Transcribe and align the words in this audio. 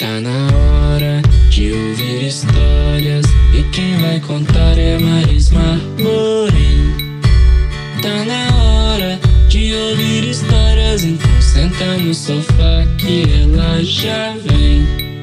Tá 0.00 0.18
na 0.18 0.46
hora 0.56 1.20
de 1.50 1.72
ouvir 1.72 2.26
histórias 2.26 3.26
e 3.52 3.62
quem 3.64 3.98
vai 3.98 4.18
contar 4.18 4.78
é 4.78 4.98
Marisma 4.98 5.76
Morim. 5.98 7.20
Tá 8.00 8.24
na 8.24 8.56
hora 8.64 9.20
de 9.46 9.74
ouvir 9.74 10.24
histórias, 10.24 11.04
então 11.04 11.42
senta 11.42 11.98
no 11.98 12.14
sofá 12.14 12.86
que 12.98 13.24
ela 13.42 13.84
já 13.84 14.32
vem. 14.38 15.20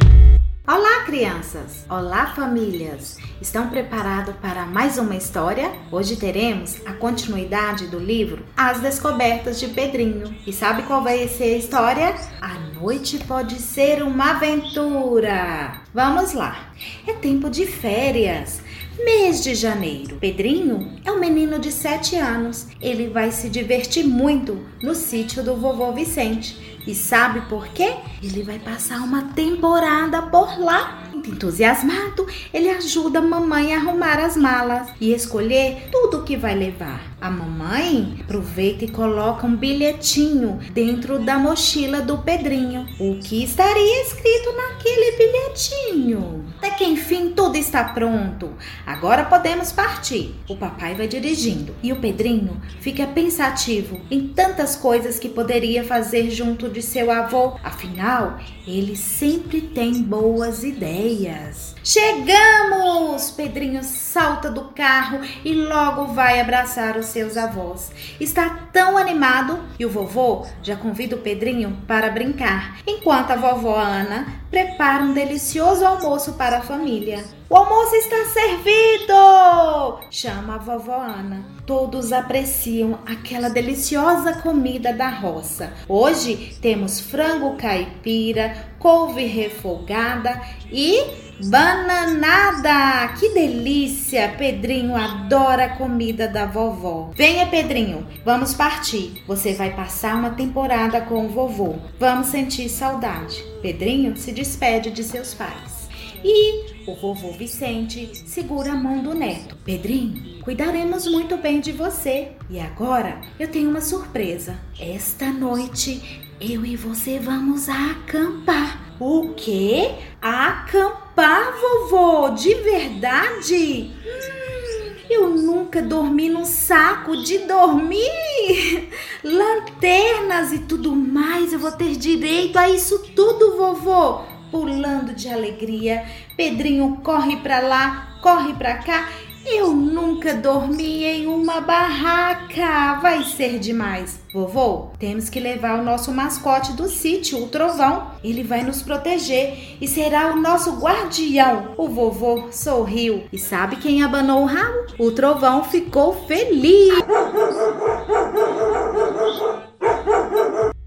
Olá, 0.68 1.06
crianças! 1.08 1.84
Olá, 1.90 2.28
famílias! 2.36 3.18
Estão 3.42 3.70
preparados 3.70 4.36
para 4.36 4.68
mais 4.68 5.00
uma 5.00 5.16
história? 5.16 5.72
Hoje 5.92 6.18
teremos 6.18 6.78
a 6.86 6.94
continuidade 6.94 7.88
do 7.88 7.98
livro 7.98 8.46
As 8.56 8.80
Descobertas 8.80 9.60
de 9.60 9.70
Pedrinho. 9.70 10.36
E 10.46 10.54
sabe 10.54 10.84
qual 10.84 11.04
vai 11.04 11.28
ser 11.28 11.56
a 11.56 11.58
história? 11.58 12.16
A 12.40 12.67
noite 12.82 13.18
pode 13.28 13.56
ser 13.56 14.04
uma 14.04 14.32
aventura! 14.32 15.82
Vamos 15.94 16.34
lá! 16.34 16.70
É 17.08 17.14
tempo 17.14 17.50
de 17.50 17.66
férias! 17.66 18.62
Mês 19.04 19.44
de 19.44 19.54
janeiro. 19.56 20.18
Pedrinho 20.18 21.00
é 21.06 21.12
um 21.12 21.20
menino 21.20 21.60
de 21.60 21.72
7 21.72 22.16
anos. 22.16 22.68
Ele 22.82 23.10
vai 23.10 23.32
se 23.32 23.48
divertir 23.48 24.06
muito 24.06 24.60
no 24.82 24.96
sítio 24.96 25.44
do 25.44 25.56
vovô 25.56 25.92
Vicente. 25.92 26.80
E 26.86 26.96
sabe 26.96 27.42
por 27.42 27.68
quê? 27.68 27.96
Ele 28.24 28.44
vai 28.44 28.58
passar 28.58 29.00
uma 29.00 29.24
temporada 29.34 30.24
por 30.24 30.60
lá. 30.60 31.04
Entusiasmado, 31.14 32.26
ele 32.54 32.70
ajuda 32.70 33.20
a 33.20 33.22
mamãe 33.22 33.74
a 33.74 33.78
arrumar 33.78 34.20
as 34.20 34.38
malas 34.38 34.88
e 35.00 35.14
escolher 35.14 35.90
tudo 35.92 36.20
o 36.20 36.24
que 36.24 36.38
vai 36.38 36.56
levar. 36.56 37.17
A 37.20 37.32
mamãe 37.32 38.20
aproveita 38.22 38.86
e 38.86 38.92
coloca 38.92 39.48
um 39.48 39.56
bilhetinho 39.56 40.60
dentro 40.72 41.18
da 41.18 41.40
mochila 41.40 42.00
do 42.00 42.20
Pedrinho. 42.20 42.88
O 43.00 43.18
que 43.20 43.44
estaria 43.44 44.04
escrito 44.04 44.54
naquele 44.56 45.18
bilhetinho? 45.18 46.46
Até 46.60 46.70
que 46.70 46.86
enfim 46.86 47.32
tudo 47.36 47.56
está 47.58 47.86
pronto. 47.86 48.54
Agora 48.86 49.26
podemos 49.26 49.72
partir. 49.72 50.36
O 50.48 50.56
papai 50.56 50.94
vai 50.94 51.08
dirigindo 51.08 51.76
e 51.82 51.92
o 51.92 52.00
Pedrinho 52.00 52.62
fica 52.82 53.08
pensativo 53.08 54.00
em 54.12 54.28
tantas 54.28 54.76
coisas 54.76 55.18
que 55.18 55.28
poderia 55.28 55.84
fazer 55.84 56.30
junto 56.30 56.70
de 56.70 56.84
seu 56.84 57.10
avô. 57.10 57.56
Afinal, 57.64 58.38
ele 58.68 58.96
sempre 58.96 59.62
tem 59.62 60.04
boas 60.04 60.64
ideias. 60.64 61.76
Chegamos! 61.84 63.32
Pedrinho 63.32 63.84
salta 63.84 64.52
do 64.52 64.66
carro 64.66 65.22
e 65.44 65.54
logo 65.54 66.08
vai 66.08 66.40
abraçar 66.40 66.98
os 66.98 67.07
seus 67.08 67.38
avós. 67.38 67.92
Está 68.20 68.68
tão 68.72 68.98
animado 68.98 69.60
e 69.80 69.86
o 69.86 69.90
vovô 69.90 70.46
já 70.62 70.76
convida 70.76 71.16
o 71.16 71.22
Pedrinho 71.22 71.78
para 71.88 72.10
brincar, 72.10 72.80
enquanto 72.86 73.32
a 73.32 73.36
vovó 73.36 73.76
Ana 73.78 74.28
prepara 74.50 75.04
um 75.04 75.14
delicioso 75.14 75.86
almoço 75.86 76.34
para 76.34 76.60
a 76.60 76.62
família. 76.62 77.37
O 77.50 77.56
almoço 77.56 77.96
está 77.96 78.26
servido! 78.26 80.02
Chama 80.12 80.56
a 80.56 80.58
vovó 80.58 80.98
Ana. 80.98 81.46
Todos 81.66 82.12
apreciam 82.12 83.00
aquela 83.06 83.50
deliciosa 83.50 84.34
comida 84.42 84.92
da 84.92 85.08
roça. 85.08 85.72
Hoje 85.88 86.58
temos 86.62 87.00
frango 87.00 87.56
caipira, 87.56 88.68
couve 88.78 89.24
refogada 89.24 90.42
e 90.70 91.02
bananada. 91.50 93.14
Que 93.18 93.30
delícia! 93.30 94.36
Pedrinho 94.38 94.94
adora 94.98 95.68
a 95.68 95.78
comida 95.78 96.28
da 96.28 96.46
vovó. 96.46 97.12
Venha, 97.16 97.48
Pedrinho, 97.48 98.06
vamos 98.26 98.54
partir. 98.54 99.24
Você 99.26 99.54
vai 99.54 99.74
passar 99.74 100.18
uma 100.18 100.32
temporada 100.32 101.00
com 101.00 101.26
o 101.26 101.30
vovô. 101.30 101.76
Vamos 101.98 102.28
sentir 102.28 102.68
saudade. 102.68 103.42
Pedrinho 103.62 104.18
se 104.18 104.34
despede 104.34 104.92
de 104.92 105.02
seus 105.02 105.34
pais. 105.34 105.88
E 106.22 106.76
o 106.88 106.96
vovô 106.96 107.32
Vicente 107.32 108.24
segura 108.26 108.72
a 108.72 108.76
mão 108.76 109.04
do 109.04 109.14
neto. 109.14 109.58
Pedrinho, 109.66 110.40
cuidaremos 110.42 111.06
muito 111.06 111.38
bem 111.38 111.60
de 111.60 111.74
você. 111.74 112.32
E 112.50 112.60
agora 112.60 113.20
eu 113.38 113.48
tenho 113.50 113.70
uma 113.70 113.82
surpresa. 113.82 114.58
Esta 114.80 115.32
noite 115.32 116.22
eu 116.40 116.66
e 116.66 116.78
você 116.78 117.20
vamos 117.20 117.68
acampar. 117.68 118.96
O 119.00 119.34
quê? 119.36 119.96
Acampar, 120.22 121.54
vovô? 121.60 122.30
De 122.30 122.54
verdade? 122.56 123.92
Hum, 124.06 124.96
eu 125.10 125.30
nunca 125.30 125.82
dormi 125.82 126.30
num 126.30 126.46
saco 126.46 127.18
de 127.18 127.40
dormir. 127.40 128.90
Lanternas 129.24 130.54
e 130.54 130.60
tudo 130.60 130.96
mais. 130.96 131.52
Eu 131.52 131.60
vou 131.60 131.72
ter 131.72 131.96
direito 131.98 132.58
a 132.58 132.70
isso 132.70 133.00
tudo, 133.14 133.58
vovô 133.58 134.37
pulando 134.52 135.14
de 135.14 135.30
alegria. 135.30 136.06
Pedrinho 136.36 136.98
corre 137.04 137.38
para 137.38 137.60
lá, 137.60 138.20
corre 138.22 138.54
para 138.54 138.78
cá. 138.78 139.10
Eu 139.50 139.72
nunca 139.72 140.34
dormi 140.34 141.06
em 141.06 141.26
uma 141.26 141.62
barraca. 141.62 143.00
Vai 143.02 143.24
ser 143.24 143.60
demais. 143.60 144.20
Vovô, 144.34 144.90
temos 145.00 145.30
que 145.30 145.40
levar 145.40 145.80
o 145.80 145.84
nosso 145.84 146.12
mascote 146.12 146.74
do 146.74 146.90
sítio, 146.90 147.42
o 147.42 147.48
Trovão. 147.48 148.12
Ele 148.22 148.44
vai 148.44 148.62
nos 148.64 148.82
proteger 148.82 149.78
e 149.80 149.88
será 149.88 150.34
o 150.34 150.42
nosso 150.42 150.78
guardião. 150.82 151.74
O 151.78 151.88
vovô 151.88 152.50
sorriu. 152.52 153.24
E 153.32 153.40
sabe 153.40 153.78
quem 153.78 154.04
abanou 154.04 154.44
o 154.44 154.46
rabo? 154.46 154.86
O 155.00 155.12
Trovão 155.12 155.64
ficou 155.64 156.26
feliz. 156.28 156.94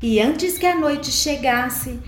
E 0.02 0.20
antes 0.20 0.58
que 0.58 0.66
a 0.66 0.74
noite 0.74 1.10
chegasse, 1.10 1.98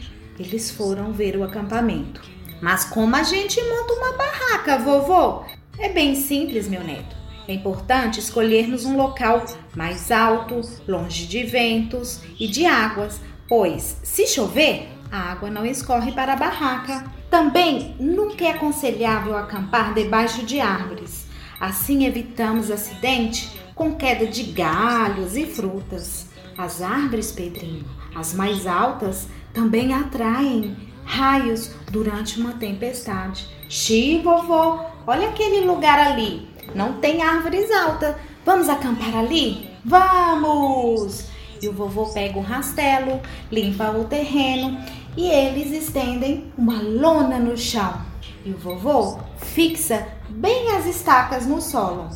eles 0.42 0.70
foram 0.70 1.12
ver 1.12 1.36
o 1.36 1.44
acampamento. 1.44 2.20
Mas 2.60 2.84
como 2.84 3.16
a 3.16 3.22
gente 3.22 3.60
monta 3.62 3.92
uma 3.94 4.12
barraca, 4.12 4.78
vovô? 4.78 5.44
É 5.78 5.88
bem 5.88 6.14
simples, 6.14 6.68
meu 6.68 6.84
neto. 6.84 7.16
É 7.48 7.52
importante 7.52 8.20
escolhermos 8.20 8.84
um 8.84 8.96
local 8.96 9.44
mais 9.74 10.10
alto, 10.12 10.60
longe 10.86 11.26
de 11.26 11.42
ventos 11.42 12.20
e 12.38 12.46
de 12.46 12.66
águas, 12.66 13.20
pois 13.48 13.96
se 14.02 14.26
chover, 14.26 14.88
a 15.10 15.32
água 15.32 15.50
não 15.50 15.66
escorre 15.66 16.12
para 16.12 16.34
a 16.34 16.36
barraca. 16.36 17.04
Também 17.28 17.96
nunca 17.98 18.44
é 18.44 18.50
aconselhável 18.50 19.36
acampar 19.36 19.92
debaixo 19.92 20.44
de 20.44 20.60
árvores. 20.60 21.26
Assim 21.58 22.06
evitamos 22.06 22.70
acidente 22.70 23.50
com 23.74 23.94
queda 23.94 24.26
de 24.26 24.44
galhos 24.44 25.36
e 25.36 25.46
frutas. 25.46 26.26
As 26.56 26.80
árvores, 26.80 27.32
Pedrinho, 27.32 27.84
as 28.14 28.34
mais 28.34 28.66
altas, 28.66 29.26
também 29.52 29.92
atraem 29.92 30.76
raios 31.04 31.70
durante 31.90 32.40
uma 32.40 32.52
tempestade. 32.52 33.46
Xi, 33.68 34.20
vovô, 34.22 34.80
olha 35.06 35.28
aquele 35.28 35.60
lugar 35.66 35.98
ali. 35.98 36.48
Não 36.74 36.94
tem 36.94 37.22
árvores 37.22 37.70
altas. 37.70 38.16
Vamos 38.44 38.68
acampar 38.68 39.14
ali? 39.16 39.68
Vamos! 39.84 41.26
E 41.60 41.68
o 41.68 41.72
vovô 41.72 42.06
pega 42.06 42.38
o 42.38 42.42
rastelo, 42.42 43.20
limpa 43.50 43.90
o 43.90 44.04
terreno 44.04 44.80
e 45.16 45.28
eles 45.28 45.70
estendem 45.70 46.52
uma 46.58 46.82
lona 46.82 47.38
no 47.38 47.56
chão. 47.56 48.00
E 48.44 48.50
o 48.50 48.56
vovô 48.56 49.18
fixa 49.36 50.08
bem 50.28 50.72
as 50.72 50.86
estacas 50.86 51.46
no 51.46 51.60
solo. 51.60 52.08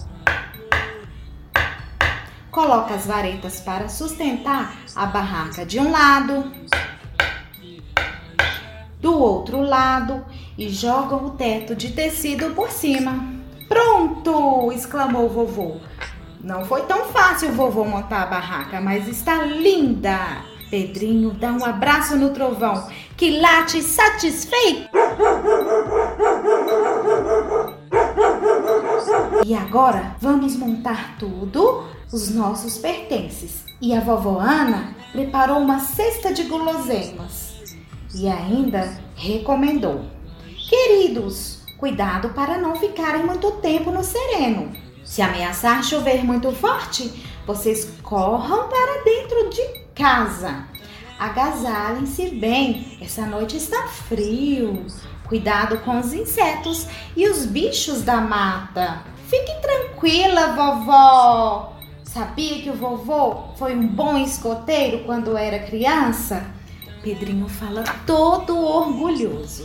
Coloca 2.51 2.95
as 2.95 3.07
varetas 3.07 3.61
para 3.61 3.89
sustentar 3.89 4.75
a 4.97 5.07
barraca 5.07 5.65
de 5.65 5.79
um 5.79 5.93
lado 5.93 6.51
do 9.00 9.16
outro 9.19 9.60
lado 9.60 10.25
e 10.59 10.69
jogam 10.69 11.26
o 11.26 11.31
teto 11.31 11.76
de 11.76 11.92
tecido 11.92 12.54
por 12.54 12.70
cima. 12.70 13.25
Pronto! 13.69 14.72
exclamou 14.72 15.26
o 15.26 15.28
vovô. 15.28 15.76
Não 16.41 16.64
foi 16.64 16.82
tão 16.82 17.06
fácil, 17.06 17.53
vovô, 17.53 17.84
montar 17.84 18.22
a 18.22 18.26
barraca, 18.26 18.81
mas 18.81 19.06
está 19.06 19.44
linda! 19.44 20.19
Pedrinho 20.70 21.31
dá 21.31 21.53
um 21.53 21.64
abraço 21.64 22.16
no 22.16 22.31
trovão, 22.31 22.88
que 23.16 23.38
late 23.38 23.81
satisfeito. 23.81 24.88
E 29.44 29.55
agora 29.55 30.17
vamos 30.20 30.56
montar 30.56 31.17
tudo, 31.17 31.84
os 32.12 32.34
nossos 32.34 32.79
pertences. 32.79 33.64
E 33.81 33.94
a 33.94 34.00
vovó 34.00 34.40
Ana 34.40 34.94
preparou 35.12 35.58
uma 35.58 35.79
cesta 35.79 36.32
de 36.32 36.43
guloseimas 36.43 37.45
e 38.14 38.29
ainda 38.29 38.99
recomendou: 39.14 40.05
Queridos, 40.69 41.61
cuidado 41.79 42.31
para 42.31 42.58
não 42.58 42.76
ficarem 42.76 43.25
muito 43.25 43.53
tempo 43.53 43.91
no 43.91 44.03
sereno. 44.03 44.73
Se 45.05 45.23
ameaçar 45.23 45.85
chover 45.85 46.25
muito 46.25 46.50
forte, 46.53 47.12
vocês 47.47 47.88
corram 48.03 48.69
para 48.69 49.05
dentro 49.05 49.50
de 49.50 49.81
casa. 49.94 50.64
Agasalhem-se 51.19 52.31
bem, 52.31 52.99
essa 53.00 53.25
noite 53.25 53.56
está 53.56 53.87
frio. 53.87 54.85
Cuidado 55.29 55.79
com 55.79 55.99
os 55.99 56.12
insetos 56.12 56.87
e 57.17 57.29
os 57.29 57.47
bichos 57.47 58.03
da 58.03 58.20
mata. 58.20 59.03
Fique 59.29 59.53
tranquila, 59.61 60.55
vovó. 60.55 61.76
Sabia 62.05 62.62
que 62.62 62.70
o 62.70 62.75
vovô 62.75 63.55
foi 63.56 63.75
um 63.75 63.87
bom 63.87 64.17
escoteiro 64.19 65.05
quando 65.05 65.37
era 65.37 65.58
criança? 65.58 66.56
Pedrinho 67.06 67.49
fala 67.49 67.85
todo 68.05 68.58
orgulhoso. 68.58 69.64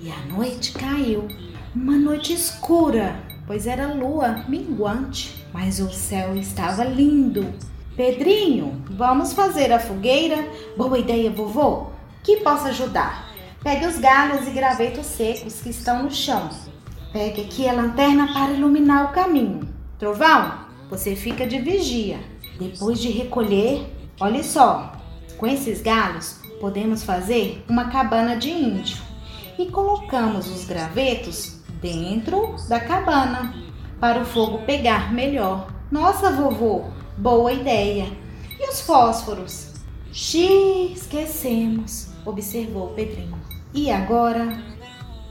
E 0.00 0.08
a 0.08 0.32
noite 0.32 0.70
caiu, 0.70 1.26
uma 1.74 1.96
noite 1.96 2.32
escura, 2.32 3.20
pois 3.44 3.66
era 3.66 3.92
lua 3.92 4.44
minguante, 4.46 5.44
mas 5.52 5.80
o 5.80 5.90
céu 5.90 6.36
estava 6.36 6.84
lindo. 6.84 7.52
Pedrinho, 7.96 8.80
vamos 8.88 9.32
fazer 9.32 9.72
a 9.72 9.80
fogueira? 9.80 10.48
Boa 10.76 10.96
ideia, 10.96 11.28
vovô. 11.28 11.86
Que 12.22 12.36
possa 12.36 12.68
ajudar? 12.68 13.34
Pegue 13.60 13.86
os 13.86 13.98
galhos 13.98 14.46
e 14.46 14.52
gravetos 14.52 15.06
secos 15.06 15.60
que 15.60 15.70
estão 15.70 16.04
no 16.04 16.10
chão. 16.12 16.50
Pegue 17.12 17.40
aqui 17.40 17.68
a 17.68 17.72
lanterna 17.72 18.32
para 18.32 18.52
iluminar 18.52 19.10
o 19.10 19.12
caminho. 19.12 19.68
Trovão, 19.98 20.66
você 20.88 21.16
fica 21.16 21.48
de 21.48 21.58
vigia. 21.58 22.20
Depois 22.60 23.00
de 23.00 23.08
recolher, 23.08 23.92
olhe 24.20 24.44
só, 24.44 24.92
com 25.36 25.48
esses 25.48 25.82
galhos 25.82 26.43
podemos 26.64 27.02
fazer 27.02 27.62
uma 27.68 27.90
cabana 27.90 28.38
de 28.38 28.48
índio 28.48 28.96
e 29.58 29.66
colocamos 29.66 30.48
os 30.48 30.64
gravetos 30.64 31.60
dentro 31.82 32.56
da 32.70 32.80
cabana 32.80 33.54
para 34.00 34.22
o 34.22 34.24
fogo 34.24 34.62
pegar 34.64 35.12
melhor. 35.12 35.70
Nossa, 35.92 36.30
vovô, 36.30 36.84
boa 37.18 37.52
ideia. 37.52 38.10
E 38.58 38.66
os 38.66 38.80
fósforos? 38.80 39.74
Xiii, 40.10 40.94
esquecemos, 40.94 42.08
observou 42.24 42.94
Pedrinho. 42.94 43.38
E 43.74 43.90
agora? 43.90 44.58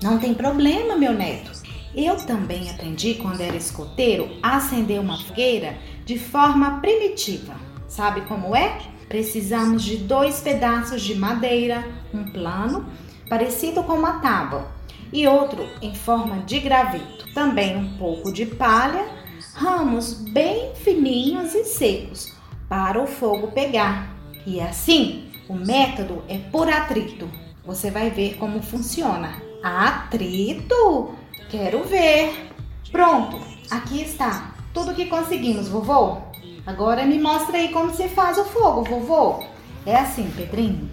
Não 0.04 0.20
tem 0.20 0.36
problema, 0.36 0.96
meu 0.96 1.14
neto. 1.14 1.52
Eu 1.96 2.16
também 2.28 2.70
aprendi 2.70 3.16
quando 3.16 3.42
era 3.42 3.58
escoteiro 3.58 4.38
a 4.44 4.58
acender 4.58 5.00
uma 5.00 5.18
fogueira 5.18 5.80
de 6.06 6.20
forma 6.20 6.80
primitiva. 6.80 7.56
Sabe 7.88 8.22
como 8.22 8.56
é? 8.56 8.93
Precisamos 9.13 9.83
de 9.83 9.98
dois 9.98 10.42
pedaços 10.42 11.04
de 11.04 11.13
madeira, 11.13 11.88
um 12.12 12.24
plano 12.31 12.88
parecido 13.30 13.83
com 13.83 13.94
uma 13.94 14.13
tábua 14.13 14.71
e 15.13 15.27
outro 15.27 15.69
em 15.83 15.94
forma 15.94 16.38
de 16.38 16.60
graveto. 16.60 17.31
Também 17.31 17.77
um 17.77 17.95
pouco 17.95 18.33
de 18.33 18.48
palha, 18.48 19.06
ramos 19.54 20.15
bem 20.15 20.74
fininhos 20.74 21.54
e 21.54 21.63
secos 21.63 22.33
para 22.68 23.00
o 23.00 23.06
fogo 23.06 23.51
pegar. 23.51 24.18
E 24.48 24.60
assim, 24.60 25.30
o 25.48 25.54
método 25.54 26.24
é 26.27 26.39
por 26.39 26.68
atrito. 26.68 27.30
Você 27.63 27.92
vai 27.92 28.10
ver 28.10 28.38
como 28.38 28.63
funciona. 28.63 29.39
Atrito? 29.62 31.13
Quero 31.51 31.83
ver. 31.83 32.50
Pronto, 32.92 33.39
aqui 33.69 34.01
está. 34.01 34.56
Tudo 34.74 34.95
que 34.95 35.06
conseguimos, 35.06 35.68
vovô. 35.68 36.33
Agora 36.65 37.06
me 37.06 37.19
mostra 37.19 37.57
aí 37.57 37.69
como 37.69 37.94
se 37.94 38.07
faz 38.07 38.38
o 38.38 38.45
fogo, 38.45 38.83
vovô. 38.83 39.44
É 39.86 39.98
assim, 39.98 40.31
Pedrinho. 40.31 40.89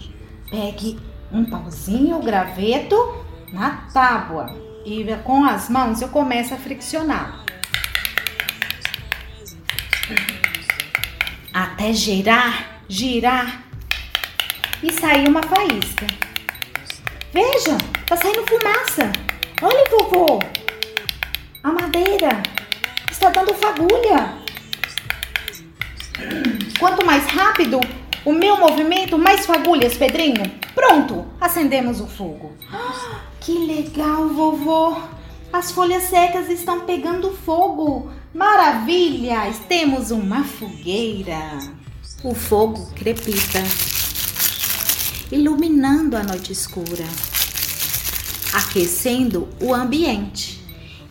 Pegue 0.50 0.98
um 1.32 1.44
pauzinho, 1.44 2.20
graveto 2.20 2.96
na 3.52 3.88
tábua 3.92 4.46
e 4.84 5.04
com 5.24 5.44
as 5.44 5.68
mãos 5.68 6.00
eu 6.02 6.08
começo 6.08 6.54
a 6.54 6.56
friccionar. 6.56 7.44
Até 11.52 11.92
girar, 11.92 12.80
girar 12.88 13.62
e 14.82 14.92
sair 14.92 15.28
uma 15.28 15.42
faísca. 15.42 16.06
Veja, 17.32 17.76
tá 18.06 18.16
saindo 18.16 18.44
fumaça. 18.46 19.12
Olha, 19.62 19.84
vovô, 19.90 20.40
a 21.62 21.70
madeira 21.70 22.42
está 23.10 23.30
dando 23.30 23.54
fagulha. 23.54 24.39
Quanto 26.78 27.04
mais 27.04 27.26
rápido 27.26 27.80
o 28.24 28.32
meu 28.32 28.56
movimento, 28.56 29.18
mais 29.18 29.46
fagulhas, 29.46 29.96
Pedrinho. 29.96 30.42
Pronto, 30.74 31.26
acendemos 31.40 32.00
o 32.00 32.06
fogo. 32.06 32.52
que 33.40 33.52
legal, 33.52 34.28
vovô. 34.28 34.96
As 35.52 35.72
folhas 35.72 36.04
secas 36.04 36.48
estão 36.48 36.80
pegando 36.80 37.32
fogo. 37.32 38.10
Maravilha! 38.32 39.52
Temos 39.68 40.10
uma 40.10 40.44
fogueira. 40.44 41.58
O 42.22 42.34
fogo 42.34 42.86
crepita, 42.94 43.62
iluminando 45.32 46.16
a 46.16 46.22
noite 46.22 46.52
escura, 46.52 47.06
aquecendo 48.52 49.48
o 49.60 49.72
ambiente. 49.74 50.62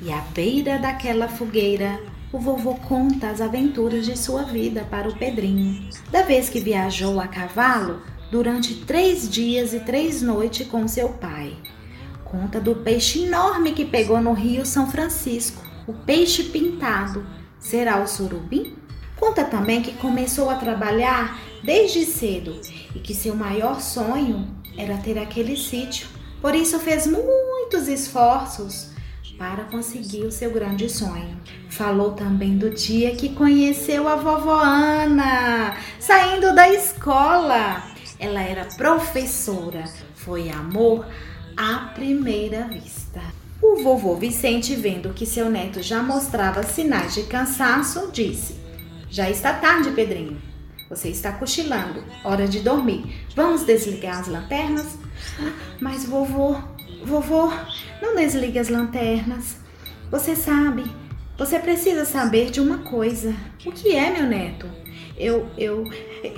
E 0.02 0.12
à 0.12 0.22
beira 0.22 0.78
daquela 0.78 1.28
fogueira, 1.28 2.00
o 2.32 2.38
vovô 2.38 2.76
conta 2.76 3.30
as 3.30 3.42
aventuras 3.42 4.06
de 4.06 4.18
sua 4.18 4.44
vida 4.44 4.86
para 4.90 5.10
o 5.10 5.18
Pedrinho, 5.18 5.90
da 6.12 6.22
vez 6.22 6.48
que 6.48 6.60
viajou 6.60 7.20
a 7.20 7.28
cavalo 7.28 8.02
durante 8.30 8.76
três 8.76 9.28
dias 9.28 9.74
e 9.74 9.80
três 9.80 10.22
noites 10.22 10.68
com 10.68 10.88
seu 10.88 11.10
pai. 11.10 11.58
Conta 12.24 12.62
do 12.62 12.76
peixe 12.76 13.24
enorme 13.24 13.74
que 13.74 13.84
pegou 13.84 14.22
no 14.22 14.34
Rio 14.34 14.64
São 14.64 14.90
Francisco, 14.90 15.64
o 15.88 15.94
peixe 15.94 16.44
pintado. 16.44 17.26
Será 17.60 18.00
o 18.02 18.08
surubim? 18.08 18.76
Conta 19.18 19.44
também 19.44 19.82
que 19.82 19.94
começou 19.94 20.50
a 20.50 20.56
trabalhar 20.56 21.40
desde 21.64 22.06
cedo 22.06 22.62
e 22.96 23.00
que 23.00 23.16
seu 23.16 23.36
maior 23.36 23.82
sonho 23.82 24.48
era 24.78 24.98
ter 24.98 25.18
aquele 25.18 25.58
sítio. 25.58 26.08
Por 26.40 26.54
isso 26.54 26.80
fez 26.80 27.08
muitos 27.08 27.88
esforços 27.88 28.92
para 29.38 29.64
conseguir 29.64 30.24
o 30.24 30.32
seu 30.32 30.52
grande 30.52 30.88
sonho. 30.88 31.38
Falou 31.80 32.12
também 32.12 32.58
do 32.58 32.72
dia 32.72 33.16
que 33.16 33.30
conheceu 33.30 34.06
a 34.10 34.18
vovó 34.18 34.60
Ana, 34.60 35.78
saindo 35.98 36.54
da 36.54 36.68
escola. 36.68 37.82
Ela 38.20 38.42
era 38.42 38.66
professora. 38.66 39.86
Foi 40.14 40.50
amor 40.50 41.08
à 41.56 41.94
primeira 41.96 42.68
vista. 42.68 43.22
O 43.62 43.82
vovô 43.82 44.18
Vicente, 44.18 44.76
vendo 44.76 45.14
que 45.14 45.26
seu 45.26 45.50
neto 45.50 45.82
já 45.82 46.04
mostrava 46.04 46.64
sinais 46.64 47.14
de 47.14 47.24
cansaço, 47.24 48.12
disse: 48.12 48.60
Já 49.10 49.30
está 49.30 49.54
tarde, 49.54 49.92
Pedrinho. 49.92 50.38
Você 50.90 51.08
está 51.08 51.32
cochilando. 51.32 52.04
Hora 52.26 52.46
de 52.46 52.60
dormir. 52.60 53.26
Vamos 53.34 53.64
desligar 53.64 54.20
as 54.20 54.28
lanternas? 54.28 54.98
Mas, 55.80 56.04
vovô, 56.04 56.58
vovô, 57.06 57.50
não 58.02 58.18
desligue 58.18 58.60
as 58.60 58.68
lanternas. 58.68 59.56
Você 60.12 60.36
sabe, 60.36 60.84
você 61.40 61.58
precisa 61.58 62.04
saber 62.04 62.52
de 62.52 62.60
uma 62.60 62.80
coisa. 62.80 63.34
O 63.66 63.72
que 63.72 63.96
é, 63.96 64.12
meu 64.12 64.28
neto? 64.28 64.70
Eu, 65.18 65.48
eu, 65.58 65.86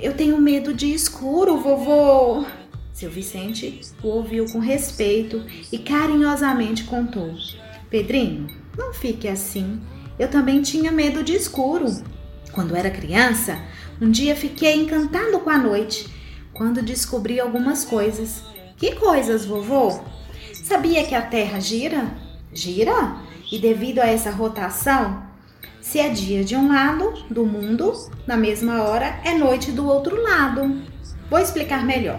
eu 0.00 0.14
tenho 0.14 0.40
medo 0.40 0.72
de 0.72 0.94
escuro, 0.94 1.58
vovô. 1.58 2.46
Seu 2.92 3.10
Vicente 3.10 3.80
o 4.00 4.06
ouviu 4.06 4.46
com 4.52 4.60
respeito 4.60 5.44
e 5.72 5.78
carinhosamente 5.78 6.84
contou: 6.84 7.34
Pedrinho, 7.90 8.46
não 8.78 8.94
fique 8.94 9.26
assim. 9.26 9.80
Eu 10.16 10.28
também 10.28 10.62
tinha 10.62 10.92
medo 10.92 11.24
de 11.24 11.34
escuro. 11.34 11.86
Quando 12.52 12.76
era 12.76 12.90
criança, 12.90 13.58
um 14.00 14.08
dia 14.08 14.36
fiquei 14.36 14.76
encantado 14.76 15.40
com 15.40 15.50
a 15.50 15.58
noite, 15.58 16.08
quando 16.52 16.80
descobri 16.80 17.40
algumas 17.40 17.84
coisas. 17.84 18.44
Que 18.76 18.94
coisas, 18.94 19.44
vovô? 19.44 20.00
Sabia 20.52 21.04
que 21.04 21.14
a 21.14 21.22
Terra 21.22 21.58
gira? 21.58 22.08
Gira? 22.52 23.16
E 23.52 23.58
devido 23.58 23.98
a 23.98 24.06
essa 24.06 24.30
rotação, 24.30 25.22
se 25.78 26.00
é 26.00 26.08
dia 26.08 26.42
de 26.42 26.56
um 26.56 26.68
lado 26.68 27.12
do 27.30 27.44
mundo, 27.44 27.92
na 28.26 28.34
mesma 28.34 28.82
hora 28.82 29.20
é 29.22 29.34
noite 29.36 29.70
do 29.70 29.86
outro 29.86 30.22
lado. 30.22 30.80
Vou 31.28 31.38
explicar 31.38 31.84
melhor. 31.84 32.18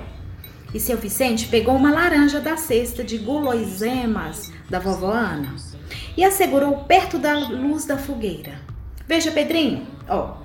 E 0.76 0.80
seu 0.80 0.96
Vicente 0.96 1.48
pegou 1.48 1.76
uma 1.76 1.92
laranja 1.92 2.40
da 2.40 2.56
cesta 2.56 3.04
de 3.04 3.18
guloseimas 3.18 4.52
da 4.70 4.78
vovó 4.78 5.12
Ana 5.12 5.56
e 6.16 6.24
a 6.24 6.30
segurou 6.30 6.84
perto 6.84 7.18
da 7.18 7.34
luz 7.34 7.86
da 7.86 7.98
fogueira. 7.98 8.60
Veja, 9.08 9.32
Pedrinho, 9.32 9.88
ó, 10.08 10.36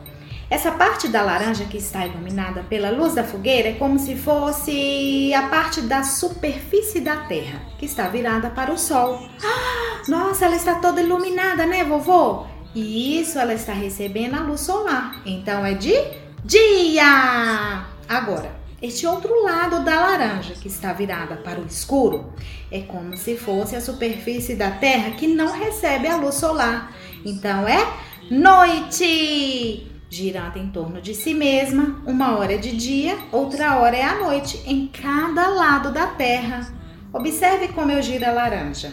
essa 0.51 0.73
parte 0.73 1.09
da 1.09 1.23
laranja 1.23 1.65
que 1.67 1.77
está 1.77 2.07
iluminada 2.07 2.63
pela 2.63 2.91
luz 2.91 3.15
da 3.15 3.23
fogueira 3.23 3.69
é 3.69 3.75
como 3.75 3.99
se 3.99 4.17
fosse 4.17 5.33
a 5.35 5.43
parte 5.49 5.83
da 5.83 6.03
superfície 6.03 7.01
da 7.01 7.19
Terra, 7.19 7.61
que 7.79 7.85
está 7.85 8.09
virada 8.09 8.49
para 8.49 8.73
o 8.73 8.79
Sol. 8.79 9.29
Ah, 9.45 10.03
nossa, 10.09 10.47
ela 10.47 10.57
está 10.57 10.77
toda 10.77 11.03
iluminada, 11.03 11.67
né, 11.67 11.85
vovô? 11.85 12.47
E 12.75 13.21
isso 13.21 13.39
ela 13.39 13.53
está 13.53 13.75
recebendo 13.75 14.37
a 14.37 14.41
luz 14.41 14.63
solar. 14.63 15.21
Então 15.27 15.67
é 15.67 15.75
de 15.75 15.95
dia! 16.43 17.85
Agora, 18.09 18.51
este 18.81 19.07
outro 19.07 19.43
lado 19.43 19.85
da 19.85 20.01
laranja, 20.01 20.55
que 20.55 20.69
está 20.69 20.95
virada 20.95 21.37
para 21.37 21.61
o 21.61 21.67
escuro, 21.67 22.33
é 22.73 22.81
como 22.81 23.15
se 23.19 23.37
fosse 23.37 23.77
a 23.77 23.83
superfície 23.83 24.55
da 24.55 24.71
Terra 24.71 25.11
que 25.11 25.27
não 25.27 25.53
recebe 25.53 26.09
a 26.09 26.17
luz 26.17 26.37
solar. 26.37 26.91
Então 27.23 27.69
é 27.69 27.87
noite! 28.31 29.98
Girando 30.11 30.57
em 30.57 30.69
torno 30.69 31.01
de 31.01 31.15
si 31.15 31.35
mesma, 31.35 32.03
uma 32.07 32.37
hora 32.37 32.55
é 32.55 32.59
de 32.59 32.77
dia, 32.77 33.19
outra 33.31 33.77
hora 33.79 33.97
é 33.97 34.05
à 34.05 34.19
noite, 34.19 34.63
em 34.67 34.87
cada 34.87 35.49
lado 35.49 35.93
da 35.93 36.07
Terra. 36.07 36.73
Observe 37.13 37.69
como 37.69 37.93
eu 37.93 38.03
giro 38.03 38.27
a 38.27 38.33
laranja. 38.33 38.93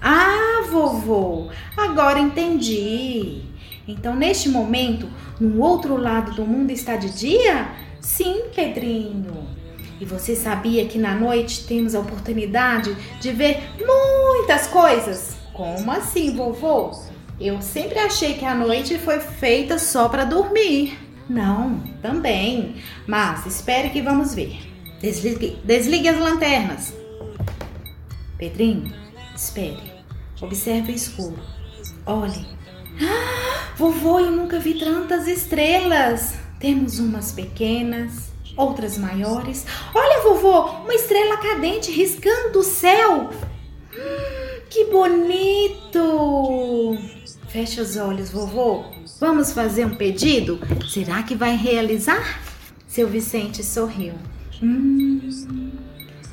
Ah, 0.00 0.64
vovô, 0.70 1.50
agora 1.76 2.18
entendi. 2.18 3.42
Então, 3.86 4.14
neste 4.14 4.48
momento, 4.48 5.08
no 5.38 5.60
outro 5.62 5.96
lado 5.96 6.32
do 6.32 6.46
mundo 6.46 6.70
está 6.70 6.96
de 6.96 7.10
dia? 7.10 7.68
Sim, 8.00 8.44
Pedrinho. 8.54 9.46
E 10.00 10.04
você 10.06 10.34
sabia 10.34 10.86
que 10.86 10.98
na 10.98 11.14
noite 11.14 11.66
temos 11.66 11.94
a 11.94 12.00
oportunidade 12.00 12.96
de 13.20 13.32
ver 13.32 13.62
muitas 13.78 14.66
coisas? 14.66 15.36
Como 15.52 15.90
assim, 15.90 16.34
vovô? 16.34 16.92
Eu 17.40 17.62
sempre 17.62 17.98
achei 17.98 18.34
que 18.34 18.44
a 18.44 18.54
noite 18.54 18.98
foi 18.98 19.18
feita 19.18 19.78
só 19.78 20.10
para 20.10 20.24
dormir. 20.24 20.98
Não, 21.26 21.80
também. 22.02 22.76
Mas 23.06 23.46
espere 23.46 23.88
que 23.88 24.02
vamos 24.02 24.34
ver. 24.34 24.60
Desligue, 25.00 25.56
desligue 25.64 26.08
as 26.08 26.18
lanternas. 26.18 26.92
Pedrinho, 28.36 28.92
espere. 29.34 29.80
Observe 30.42 30.92
o 30.92 30.94
escuro. 30.94 31.38
Olhe. 32.04 32.46
Ah, 33.02 33.72
vovô, 33.74 34.20
eu 34.20 34.30
nunca 34.30 34.58
vi 34.58 34.78
tantas 34.78 35.26
estrelas. 35.26 36.34
Temos 36.58 36.98
umas 36.98 37.32
pequenas, 37.32 38.30
outras 38.54 38.98
maiores. 38.98 39.64
Olha, 39.94 40.22
vovô, 40.22 40.82
uma 40.82 40.94
estrela 40.94 41.38
cadente 41.38 41.90
riscando 41.90 42.58
o 42.58 42.62
céu. 42.62 43.30
Hum, 43.94 44.60
que 44.68 44.84
bonito! 44.86 46.98
Feche 47.50 47.80
os 47.80 47.96
olhos, 47.96 48.30
vovô. 48.30 48.84
Vamos 49.18 49.52
fazer 49.52 49.84
um 49.84 49.96
pedido? 49.96 50.60
Será 50.88 51.24
que 51.24 51.34
vai 51.34 51.56
realizar? 51.56 52.40
Seu 52.86 53.08
Vicente 53.08 53.64
sorriu. 53.64 54.14
Hum, 54.62 55.20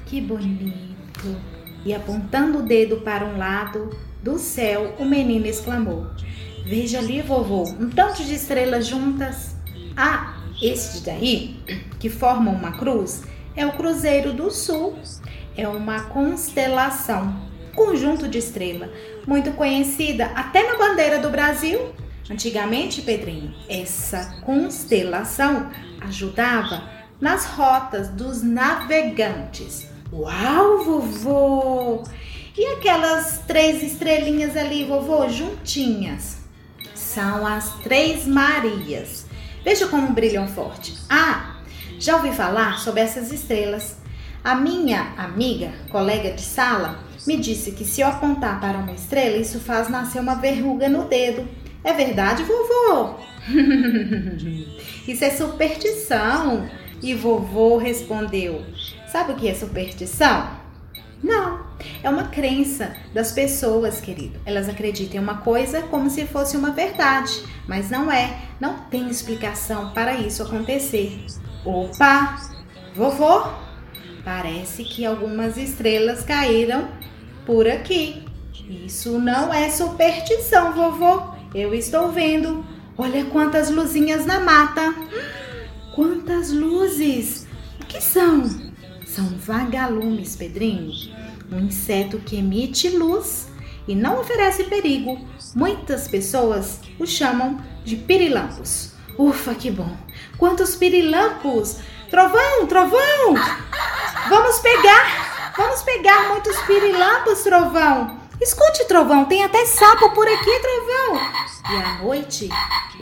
que 0.05 0.21
bonito. 0.21 1.35
E 1.83 1.91
apontando 1.91 2.59
o 2.59 2.61
dedo 2.61 2.97
para 2.97 3.25
um 3.25 3.35
lado 3.35 3.97
do 4.21 4.37
céu, 4.37 4.95
o 4.99 5.05
menino 5.05 5.47
exclamou: 5.47 6.05
Veja 6.63 6.99
ali, 6.99 7.23
vovô, 7.23 7.63
um 7.63 7.89
tanto 7.89 8.23
de 8.23 8.35
estrelas 8.35 8.85
juntas. 8.85 9.55
Ah, 9.95 10.37
este 10.61 11.03
daí, 11.03 11.59
que 11.99 12.11
forma 12.11 12.51
uma 12.51 12.77
cruz, 12.77 13.23
é 13.55 13.65
o 13.65 13.71
Cruzeiro 13.71 14.33
do 14.33 14.51
Sul. 14.51 14.95
É 15.57 15.67
uma 15.67 16.01
constelação, 16.01 17.35
conjunto 17.77 18.27
de 18.27 18.39
estrela, 18.39 18.91
muito 19.25 19.51
conhecida 19.51 20.25
até 20.33 20.67
na 20.67 20.79
bandeira 20.79 21.19
do 21.19 21.29
Brasil. 21.29 21.93
Antigamente, 22.29 23.03
Pedrinho, 23.03 23.53
essa 23.69 24.41
constelação 24.41 25.69
ajudava 26.01 26.89
nas 27.21 27.45
rotas 27.45 28.09
dos 28.09 28.41
navegantes. 28.41 29.87
Uau, 30.11 30.83
vovô! 30.83 32.03
E 32.57 32.65
aquelas 32.73 33.43
três 33.47 33.83
estrelinhas 33.83 34.57
ali, 34.57 34.83
vovô, 34.83 35.29
juntinhas? 35.29 36.39
São 36.95 37.45
as 37.45 37.75
três 37.83 38.25
Marias. 38.25 39.27
Veja 39.63 39.87
como 39.87 40.13
brilham 40.13 40.47
forte. 40.47 40.97
Ah, 41.07 41.57
já 41.99 42.15
ouvi 42.15 42.31
falar 42.31 42.79
sobre 42.79 43.01
essas 43.01 43.31
estrelas. 43.31 43.97
A 44.43 44.55
minha 44.55 45.13
amiga, 45.17 45.71
colega 45.91 46.31
de 46.31 46.41
sala, 46.41 47.06
me 47.27 47.35
disse 47.35 47.73
que 47.73 47.83
se 47.83 47.99
eu 47.99 48.07
apontar 48.07 48.59
para 48.61 48.77
uma 48.77 48.93
estrela, 48.93 49.35
isso 49.35 49.59
faz 49.59 49.89
nascer 49.89 50.19
uma 50.19 50.35
verruga 50.35 50.87
no 50.87 51.03
dedo. 51.03 51.45
É 51.83 51.91
verdade, 51.91 52.43
vovô? 52.43 53.15
isso 55.05 55.25
é 55.25 55.29
superstição. 55.29 56.69
E 57.01 57.13
vovô 57.13 57.77
respondeu: 57.77 58.63
Sabe 59.11 59.33
o 59.33 59.35
que 59.35 59.47
é 59.47 59.53
superstição? 59.53 60.49
Não, 61.21 61.65
é 62.01 62.09
uma 62.09 62.25
crença 62.25 62.95
das 63.13 63.31
pessoas, 63.31 63.99
querido. 63.99 64.39
Elas 64.45 64.69
acreditam 64.69 65.19
em 65.19 65.23
uma 65.23 65.37
coisa 65.37 65.81
como 65.83 66.09
se 66.09 66.25
fosse 66.25 66.55
uma 66.55 66.71
verdade, 66.71 67.43
mas 67.67 67.89
não 67.89 68.11
é. 68.11 68.39
Não 68.59 68.79
tem 68.89 69.09
explicação 69.09 69.91
para 69.91 70.15
isso 70.15 70.41
acontecer. 70.43 71.25
Opa! 71.65 72.39
Vovô, 72.95 73.47
parece 74.23 74.83
que 74.83 75.05
algumas 75.05 75.57
estrelas 75.57 76.23
caíram 76.23 76.87
por 77.47 77.65
aqui. 77.65 78.21
Isso 78.69 79.17
não 79.17 79.53
é 79.53 79.69
superstição, 79.69 80.73
vovô. 80.73 81.23
Eu 81.55 81.73
estou 81.73 82.11
vendo. 82.11 82.63
Olha 82.97 83.23
quantas 83.25 83.71
luzinhas 83.71 84.25
na 84.25 84.41
mata. 84.41 84.93
Quantas 85.95 86.51
luzes! 86.51 87.47
O 87.81 87.85
que 87.85 88.01
são? 88.01 88.43
São 89.05 89.29
vagalumes, 89.37 90.35
Pedrinho. 90.35 90.91
Um 91.49 91.61
inseto 91.61 92.17
que 92.19 92.35
emite 92.35 92.89
luz 92.89 93.47
e 93.87 93.95
não 93.95 94.19
oferece 94.19 94.65
perigo. 94.65 95.17
Muitas 95.55 96.09
pessoas 96.09 96.81
o 96.99 97.07
chamam 97.07 97.61
de 97.85 97.95
pirilampos. 97.95 98.91
Ufa, 99.17 99.55
que 99.55 99.71
bom! 99.71 99.95
Quantos 100.37 100.75
pirilampos! 100.75 101.77
Trovão, 102.09 102.67
trovão! 102.67 103.35
Vamos 104.29 104.59
pegar! 104.59 105.26
Vamos 105.57 105.81
pegar 105.81 106.29
muitos 106.29 106.55
pirilampos, 106.61 107.41
trovão! 107.41 108.19
Escute, 108.39 108.87
trovão, 108.87 109.25
tem 109.25 109.43
até 109.43 109.65
sapo 109.65 110.11
por 110.11 110.27
aqui, 110.27 110.59
trovão! 110.59 111.19
E 111.71 111.75
à 111.81 112.03
noite 112.03 112.47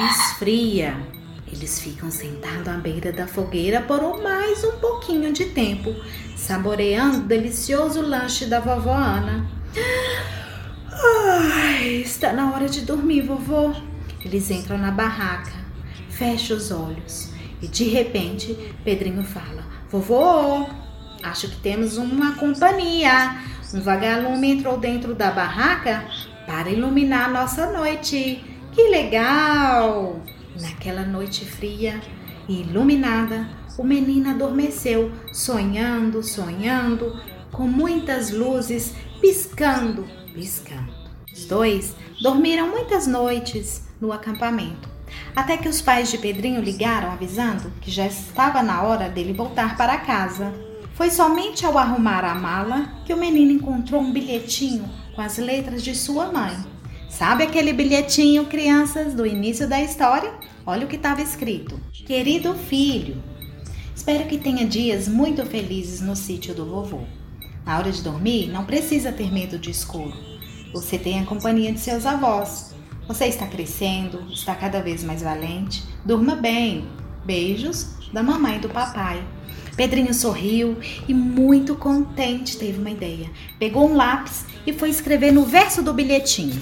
esfria. 0.10 0.96
Eles 1.46 1.82
ficam 1.82 2.10
sentados 2.10 2.68
à 2.70 2.78
beira 2.78 3.12
da 3.12 3.28
fogueira 3.28 3.82
por 3.82 4.24
mais 4.24 4.64
um 4.64 4.78
pouquinho 4.78 5.34
de 5.34 5.46
tempo, 5.48 5.94
saboreando 6.38 7.18
o 7.18 7.24
delicioso 7.24 8.02
lanche 8.02 8.46
da 8.46 8.62
vovó 8.62 8.94
Ana. 8.94 9.46
Ai, 10.94 11.88
está 12.06 12.32
na 12.32 12.54
hora 12.54 12.70
de 12.70 12.82
dormir, 12.82 13.22
vovô. 13.24 13.74
Eles 14.24 14.50
entram 14.50 14.78
na 14.78 14.92
barraca, 14.92 15.52
fecham 16.10 16.56
os 16.56 16.72
olhos 16.72 17.32
e 17.62 17.68
de 17.68 17.84
repente 17.90 18.74
Pedrinho 18.84 19.24
fala: 19.24 19.64
Vovô, 19.90 20.68
acho 21.26 21.50
que 21.50 21.58
temos 21.58 21.98
uma 21.98 22.36
companhia. 22.36 23.38
Um 23.74 23.82
vagalume 23.82 24.52
entrou 24.52 24.78
dentro 24.78 25.14
da 25.14 25.32
barraca 25.32 26.06
para 26.46 26.70
iluminar 26.70 27.30
nossa 27.30 27.72
noite. 27.72 28.44
Que 28.72 28.90
legal! 28.90 30.22
Naquela 30.62 31.04
noite 31.04 31.46
fria 31.46 32.00
e 32.48 32.62
iluminada, 32.62 33.48
o 33.78 33.84
menino 33.84 34.30
adormeceu, 34.30 35.12
sonhando, 35.34 36.24
sonhando, 36.24 37.20
com 37.52 37.68
muitas 37.68 38.32
luzes 38.32 38.94
piscando, 39.20 40.06
piscando. 40.34 40.94
Os 41.34 41.46
dois 41.46 41.96
dormiram 42.22 42.70
muitas 42.70 43.08
noites 43.08 43.84
no 44.00 44.14
acampamento, 44.14 44.88
até 45.36 45.58
que 45.58 45.68
os 45.68 45.82
pais 45.82 46.10
de 46.10 46.18
Pedrinho 46.18 46.62
ligaram 46.62 47.12
avisando 47.12 47.72
que 47.82 47.92
já 47.92 48.06
estava 48.06 48.62
na 48.62 48.84
hora 48.84 49.10
dele 49.10 49.34
voltar 49.34 49.76
para 49.76 49.98
casa. 49.98 50.54
Foi 50.96 51.12
somente 51.12 51.66
ao 51.66 51.78
arrumar 51.78 52.24
a 52.24 52.34
mala 52.34 52.90
que 53.06 53.14
o 53.14 53.18
menino 53.18 53.52
encontrou 53.52 54.00
um 54.00 54.14
bilhetinho 54.14 54.90
com 55.14 55.22
as 55.22 55.38
letras 55.38 55.84
de 55.84 55.94
sua 55.94 56.32
mãe. 56.32 56.56
Sabe 57.10 57.44
aquele 57.44 57.74
bilhetinho, 57.74 58.46
crianças, 58.46 59.14
do 59.14 59.26
início 59.26 59.68
da 59.68 59.82
história? 59.82 60.34
Olha 60.66 60.86
o 60.86 60.90
que 60.90 60.96
estava 60.96 61.22
escrito: 61.22 61.78
Querido 61.92 62.54
filho, 62.54 63.22
espero 63.94 64.26
que 64.26 64.38
tenha 64.38 64.66
dias 64.66 65.10
muito 65.10 65.46
felizes 65.46 66.00
no 66.00 66.16
sítio 66.16 66.56
do 66.56 66.66
vovô. 66.66 67.02
Na 67.66 67.78
hora 67.78 67.92
de 67.92 68.02
dormir, 68.02 68.48
não 68.48 68.64
precisa 68.64 69.12
ter 69.12 69.30
medo 69.34 69.60
de 69.60 69.72
escuro. 69.72 70.14
Você 70.72 70.98
tem 70.98 71.20
a 71.20 71.26
companhia 71.26 71.74
de 71.74 71.80
seus 71.82 72.06
avós. 72.06 72.74
Você 73.06 73.26
está 73.26 73.46
crescendo, 73.48 74.26
está 74.32 74.56
cada 74.56 74.82
vez 74.82 75.04
mais 75.04 75.22
valente. 75.22 75.84
Durma 76.06 76.38
bem. 76.38 76.88
Beijos 77.26 77.96
da 78.14 78.24
mamãe 78.24 78.56
e 78.56 78.60
do 78.60 78.70
papai. 78.70 79.22
Pedrinho 79.76 80.14
sorriu 80.14 80.78
e, 81.08 81.14
muito 81.14 81.76
contente, 81.76 82.58
teve 82.58 82.80
uma 82.80 82.92
ideia. 82.92 83.30
Pegou 83.60 83.90
um 83.90 83.96
lápis 83.96 84.46
e 84.66 84.72
foi 84.72 84.90
escrever 84.90 85.32
no 85.32 85.44
verso 85.44 85.82
do 85.82 85.94
bilhetinho: 85.94 86.62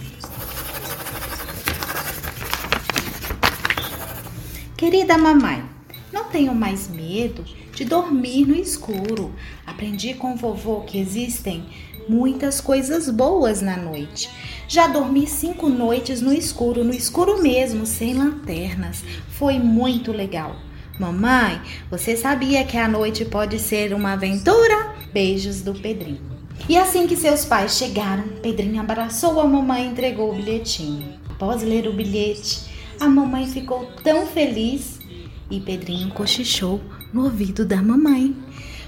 Querida 4.75 5.17
mamãe, 5.17 5.63
não 6.11 6.25
tenho 6.25 6.55
mais 6.55 6.89
medo 6.89 7.45
de 7.73 7.85
dormir 7.85 8.47
no 8.47 8.55
escuro. 8.55 9.33
Aprendi 9.65 10.13
com 10.13 10.35
vovô 10.35 10.81
que 10.81 10.97
existem 10.97 11.65
muitas 12.07 12.59
coisas 12.59 13.09
boas 13.09 13.61
na 13.61 13.77
noite. 13.77 14.29
Já 14.67 14.87
dormi 14.87 15.27
cinco 15.27 15.69
noites 15.69 16.21
no 16.21 16.33
escuro, 16.33 16.83
no 16.83 16.93
escuro 16.93 17.41
mesmo, 17.41 17.85
sem 17.85 18.13
lanternas. 18.13 19.03
Foi 19.29 19.59
muito 19.59 20.11
legal. 20.11 20.55
Mamãe, 20.99 21.59
você 21.89 22.15
sabia 22.15 22.63
que 22.63 22.77
a 22.77 22.87
noite 22.87 23.25
pode 23.25 23.57
ser 23.57 23.93
uma 23.93 24.13
aventura? 24.13 24.93
Beijos 25.11 25.61
do 25.61 25.73
Pedrinho. 25.73 26.21
E 26.69 26.77
assim 26.77 27.07
que 27.07 27.15
seus 27.15 27.43
pais 27.45 27.75
chegaram, 27.75 28.23
Pedrinho 28.41 28.79
abraçou 28.79 29.39
a 29.41 29.47
mamãe 29.47 29.85
e 29.85 29.89
entregou 29.89 30.31
o 30.31 30.35
bilhetinho. 30.35 31.13
Após 31.31 31.63
ler 31.63 31.87
o 31.87 31.93
bilhete, 31.93 32.71
a 32.99 33.07
mamãe 33.07 33.47
ficou 33.47 33.87
tão 34.03 34.27
feliz 34.27 34.99
e 35.49 35.59
Pedrinho 35.59 36.11
cochichou 36.11 36.79
no 37.11 37.23
ouvido 37.23 37.65
da 37.65 37.81
mamãe. 37.81 38.35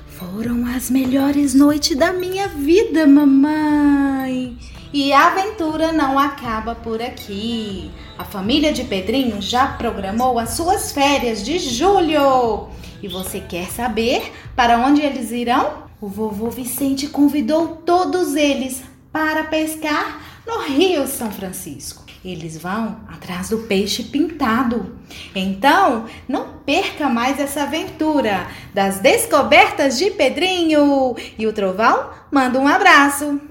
Foram 0.07 0.65
as 0.67 0.89
melhores 0.91 1.53
noites 1.53 1.97
da 1.97 2.13
minha 2.13 2.47
vida, 2.47 3.07
mamãe. 3.07 4.57
E 4.95 5.11
a 5.11 5.27
aventura 5.27 5.91
não 5.91 6.17
acaba 6.17 6.73
por 6.73 7.01
aqui. 7.01 7.91
A 8.17 8.23
família 8.23 8.71
de 8.71 8.85
Pedrinho 8.85 9.41
já 9.41 9.67
programou 9.67 10.39
as 10.39 10.51
suas 10.51 10.93
férias 10.93 11.43
de 11.43 11.59
julho. 11.59 12.69
E 13.03 13.07
você 13.09 13.41
quer 13.41 13.65
saber 13.65 14.31
para 14.55 14.77
onde 14.77 15.01
eles 15.01 15.31
irão? 15.31 15.83
O 15.99 16.07
vovô 16.07 16.49
Vicente 16.49 17.07
convidou 17.07 17.81
todos 17.85 18.35
eles 18.35 18.83
para 19.11 19.43
pescar 19.43 20.21
no 20.47 20.61
Rio 20.61 21.05
São 21.07 21.29
Francisco. 21.29 22.05
Eles 22.23 22.57
vão 22.57 22.95
atrás 23.09 23.49
do 23.49 23.57
peixe 23.59 24.01
pintado. 24.01 24.97
Então, 25.35 26.05
não 26.25 26.59
perca 26.65 27.09
mais 27.09 27.37
essa 27.37 27.63
aventura 27.63 28.47
das 28.73 28.99
descobertas 28.99 29.97
de 29.97 30.09
Pedrinho. 30.11 31.17
E 31.37 31.45
o 31.45 31.51
Trovão 31.51 32.11
manda 32.31 32.57
um 32.57 32.67
abraço. 32.67 33.41